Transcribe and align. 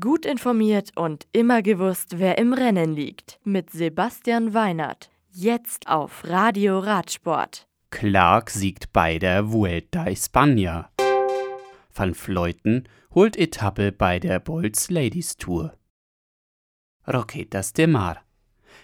Gut 0.00 0.24
informiert 0.24 0.92
und 0.96 1.26
immer 1.32 1.60
gewusst, 1.60 2.18
wer 2.18 2.38
im 2.38 2.54
Rennen 2.54 2.94
liegt. 2.94 3.38
Mit 3.44 3.68
Sebastian 3.68 4.54
Weinert. 4.54 5.10
Jetzt 5.30 5.88
auf 5.88 6.24
Radio 6.24 6.78
Radsport. 6.78 7.66
Clark 7.90 8.48
siegt 8.48 8.94
bei 8.94 9.18
der 9.18 9.52
Vuelta 9.52 10.04
España. 10.06 10.86
Van 11.94 12.14
Fleuten 12.14 12.88
holt 13.14 13.36
Etappe 13.36 13.92
bei 13.92 14.18
der 14.18 14.40
Bolz 14.40 14.88
Ladies 14.88 15.36
Tour. 15.36 15.74
Roquetas 17.06 17.74
de 17.74 17.86
Mar. 17.86 18.22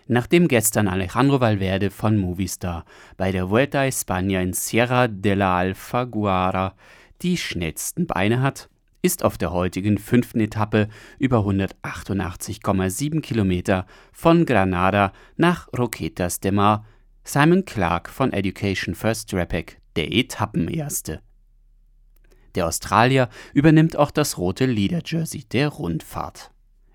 Nachdem 0.07 0.49
gestern 0.49 0.87
Alejandro 0.87 1.41
Valverde 1.41 1.91
von 1.91 2.19
Movistar 2.19 2.85
bei 3.17 3.33
der 3.33 3.49
Vuelta 3.49 3.85
España 3.85 4.43
in 4.43 4.53
Sierra 4.53 5.09
de 5.09 5.33
la 5.33 5.57
Alfaguara 5.57 6.75
die 7.23 7.39
schnellsten 7.39 8.07
Beine 8.07 8.43
hat, 8.43 8.69
ist 9.03 9.25
auf 9.25 9.39
der 9.39 9.53
heutigen 9.53 9.99
fünften 9.99 10.41
Etappe 10.41 10.89
über 11.19 11.39
188,7 11.39 13.21
Kilometer 13.21 13.87
von 14.13 14.47
Granada 14.47 15.13
nach 15.37 15.69
Roquetas 15.77 16.41
de 16.41 16.51
Mar 16.53 16.85
Simon 17.25 17.65
Clark 17.65 18.09
von 18.09 18.33
Education 18.33 18.95
First 18.95 19.33
Rapid 19.35 19.79
der 19.97 20.13
Etappenerste. 20.13 21.21
Der 22.55 22.67
Australier 22.67 23.29
übernimmt 23.55 23.97
auch 23.97 24.11
das 24.11 24.39
rote 24.39 24.67
Leader-Jersey 24.67 25.45
der 25.45 25.69
Rundfahrt. 25.69 26.51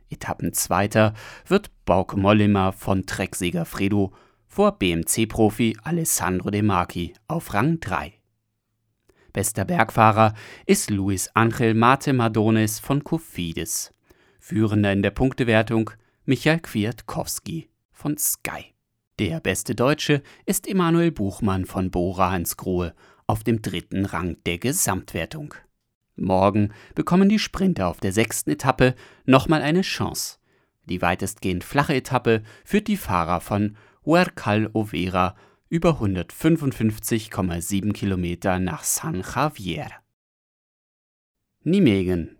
Etappenzweiter 0.09 1.13
wird 1.47 1.71
Bauke 1.85 2.17
Mollema 2.17 2.71
von 2.71 3.05
Trecksieger 3.05 3.65
Fredo 3.65 4.13
vor 4.47 4.77
BMC-Profi 4.77 5.77
Alessandro 5.83 6.49
De 6.49 6.61
Marchi 6.61 7.13
auf 7.27 7.53
Rang 7.53 7.79
3. 7.79 8.13
Bester 9.35 9.65
Bergfahrer 9.65 10.33
ist 10.65 10.89
Luis 10.89 11.29
Angel 11.33 11.73
Mate 11.73 12.13
Madones 12.13 12.79
von 12.79 13.03
Kofidis. 13.03 13.93
Führender 14.39 14.93
in 14.93 15.01
der 15.01 15.11
Punktewertung 15.11 15.91
Michael 16.23 16.61
Kwiatkowski 16.61 17.69
von 17.91 18.17
Sky. 18.17 18.73
Der 19.19 19.41
beste 19.41 19.75
Deutsche 19.75 20.23
ist 20.45 20.69
Emanuel 20.69 21.11
Buchmann 21.11 21.65
von 21.65 21.91
Bora 21.91 22.31
Hansgrohe 22.31 22.93
auf 23.27 23.43
dem 23.43 23.61
dritten 23.61 24.05
Rang 24.05 24.37
der 24.45 24.57
Gesamtwertung. 24.57 25.53
Morgen 26.15 26.71
bekommen 26.93 27.27
die 27.27 27.37
Sprinter 27.39 27.89
auf 27.89 27.99
der 27.99 28.13
sechsten 28.13 28.51
Etappe 28.51 28.95
nochmal 29.25 29.63
eine 29.63 29.81
Chance. 29.81 30.37
Die 30.85 31.01
weitestgehend 31.01 31.65
flache 31.65 31.93
Etappe 31.93 32.41
führt 32.63 32.87
die 32.87 32.95
Fahrer 32.95 33.41
von 33.41 33.75
Huercal 34.05 34.69
Overa 34.71 35.35
über 35.69 36.01
155,7 36.01 37.93
Kilometer 37.93 38.59
nach 38.59 38.83
San 38.83 39.23
Javier. 39.35 39.89
Nijmegen. 41.63 42.37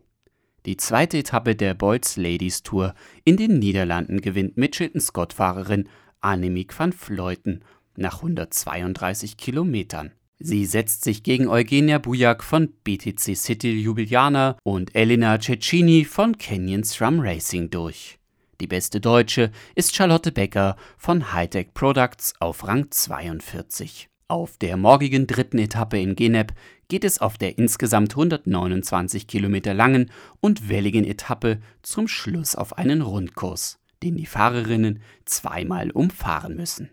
Die 0.65 0.77
zweite 0.77 1.17
Etappe 1.17 1.55
der 1.55 1.73
Boyds 1.73 2.17
Ladies 2.17 2.63
Tour 2.63 2.93
in 3.23 3.37
den 3.37 3.59
Niederlanden 3.59 4.21
gewinnt 4.21 4.57
Mitchelton-Scott-Fahrerin 4.57 5.89
Annemiek 6.21 6.77
van 6.77 6.91
Vleuten 6.91 7.63
nach 7.95 8.17
132 8.17 9.37
Kilometern. 9.37 10.11
Sie 10.37 10.65
setzt 10.65 11.03
sich 11.03 11.23
gegen 11.23 11.47
Eugenia 11.47 11.97
Bujak 11.97 12.43
von 12.43 12.73
BTC 12.83 13.35
City 13.35 13.71
Ljubljana 13.71 14.57
und 14.63 14.93
Elena 14.93 15.39
Cecchini 15.39 16.03
von 16.03 16.37
Canyon 16.37 16.83
SRAM 16.83 17.19
Racing 17.19 17.69
durch. 17.69 18.19
Die 18.61 18.67
beste 18.67 19.01
Deutsche 19.01 19.51
ist 19.75 19.95
Charlotte 19.95 20.31
Becker 20.31 20.77
von 20.97 21.33
Hightech 21.33 21.73
Products 21.73 22.33
auf 22.39 22.65
Rang 22.67 22.89
42. 22.89 24.07
Auf 24.27 24.57
der 24.57 24.75
morgigen 24.77 25.27
dritten 25.27 25.59
Etappe 25.59 25.99
in 25.99 26.15
Genep 26.15 26.53
geht 26.87 27.03
es 27.03 27.19
auf 27.19 27.37
der 27.37 27.57
insgesamt 27.57 28.13
129 28.13 29.27
Kilometer 29.27 29.73
langen 29.73 30.09
und 30.39 30.69
welligen 30.69 31.03
Etappe 31.03 31.59
zum 31.81 32.07
Schluss 32.07 32.55
auf 32.55 32.77
einen 32.77 33.01
Rundkurs, 33.01 33.77
den 34.01 34.15
die 34.15 34.25
Fahrerinnen 34.25 35.01
zweimal 35.25 35.91
umfahren 35.91 36.55
müssen. 36.55 36.91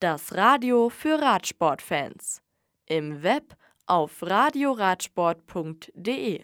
Das 0.00 0.34
Radio 0.34 0.90
für 0.90 1.20
Radsportfans. 1.20 2.42
Im 2.86 3.22
Web 3.22 3.54
auf 3.86 4.22
radioradsport.de 4.22 6.42